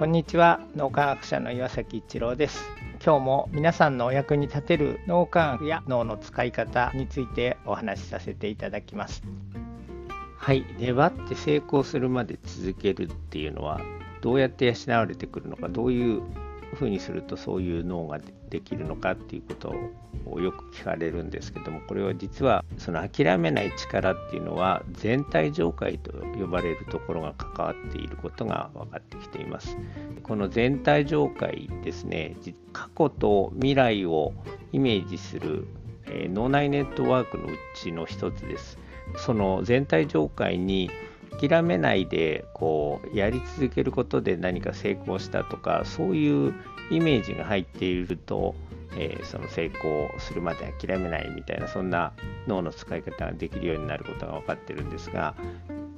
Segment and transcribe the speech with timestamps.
[0.00, 0.60] こんにちは。
[0.76, 2.64] 脳科学者の岩崎一郎です。
[3.04, 9.22] 今日も皆さんのお役に立てる脳科学や脳の使い方についてお話しさせていただきます。
[10.38, 10.64] はい。
[10.78, 13.78] 粘って成功するまで続けるっていうのは
[14.22, 16.22] どうやって養われてくるのかどういう
[16.80, 18.18] ふうにするとそういう脳が
[18.48, 19.74] できるのかっていうこと
[20.24, 29.76] をよく聞かれるんですけどもこれは実はその諦めない力っていうのは全体上界と呼ばれるところが関わっていることが分かってきています。
[30.22, 32.34] この全体上界ですね
[32.72, 34.32] 過去と未来を
[34.72, 35.66] イメージする、
[36.06, 38.78] 脳内ネットワークのうちの一つです。
[39.18, 40.90] その全体上界に
[41.38, 46.54] 諦めないでこうやり続けることで何か成功したとかそういう
[46.90, 48.54] イメージが入っていると、
[48.96, 52.12] えー、その成功するまで諦めないみたいなそんな
[52.46, 55.34] 脳の使い方ができるようになることが分かってるんですが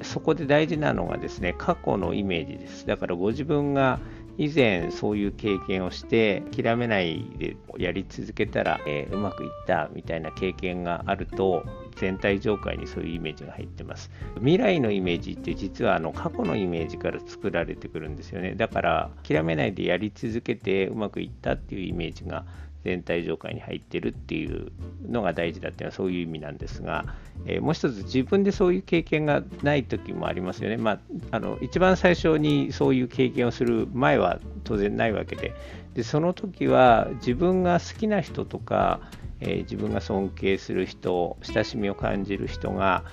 [0.02, 2.86] そこで大事なのがですね過去のイメージです。
[2.86, 4.00] だからご自分が
[4.38, 11.64] 以前そういう経験をして諦めないでやり続けたら、えー、うまくいったみたいな経験があると
[12.02, 14.10] 全体上界にそういうイメージが入ってます。
[14.38, 18.56] 未来のイメージって実はあの過去のイメージから作られてくるんですよね。
[18.56, 22.44] だから諦めないでやり続けてうまくいったっていうイメージが
[22.82, 24.72] 全体上界に入ってるっていう
[25.08, 27.04] のが大事だっていうのはそういう意味なんですが、
[27.46, 30.76] えー、もう一つ自分でそういう経験がない時もありますよね。
[30.76, 30.98] まあ、
[31.30, 35.54] あの一番最初にそういう経験をする前は当然ないわけで
[35.94, 39.00] でその時は自分が好きな人とか
[39.44, 43.04] え、自分が尊敬する人親しみを感じる人が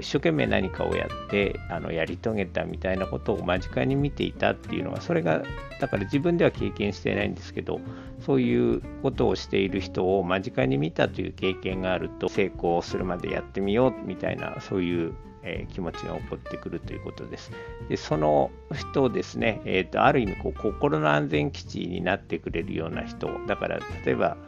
[0.00, 5.42] 一生懸命何かをやってあのやり遂げたみたいなことを間近に見ていたっていうのはそれが
[5.78, 7.80] だから自分では経験してないんですけど
[8.24, 15.14] そういうことをしている人を間近に見たという経験があると成功するまでやってみようみたいなそういう
[15.46, 17.52] え気持ちが起こってくるということです。
[17.88, 24.38] でその人ですね、えー、とある意味こう心の安全基地になってくれるような人だから例えば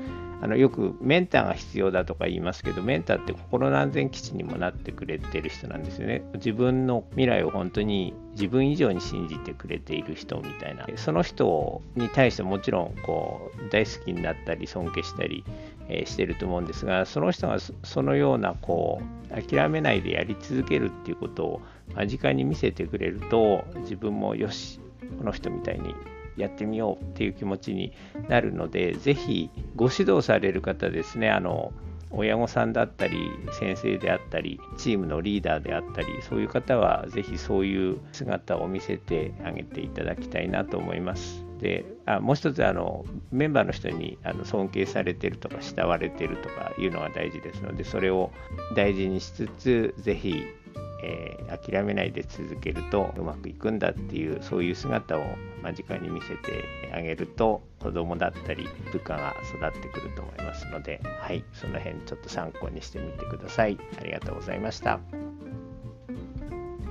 [0.43, 6.23] あのよくメンターが必要だとか言いますけどメンターって心の安全基地にもなってくれてる人なんですよね。
[6.35, 10.87] 自分の未来を本当に自分以上に信じてくれている人みたいな。
[10.97, 15.45] その人に対してもちろんこう大好きになったり尊敬したり、
[16.05, 21.63] してると思うんですがその人がそのようなこう諦めないでやり続けるっていうことを
[21.95, 24.81] 間近に見せてくれると自分もよし
[25.19, 25.95] この人みたいに
[26.37, 27.93] やってみようっていう気持ちに
[28.29, 31.73] なるので、ぜひご指導される方ですね、あの
[32.11, 41.47] 親御さんだったり、先生であったり、チームのリーダーであったり、そういう方はぜひそういう姿を見せてあげていただきたいなと思います。
[41.59, 48.31] であもう一つあのメンバーの人にあの尊敬されてるとか慕われてるとかいうのが大事ですのでそれを
[48.75, 50.45] 大事にしつつぜひ
[51.07, 55.25] えー、諦めないで続けるとうまくいくんだっていうそういう姿を
[55.63, 63.79] 間近に見せてあげると子供だったり部下が育ってくると思いますのではいその辺ちょっと参考にしてみてください。
[64.01, 65.01] ありがとうございました。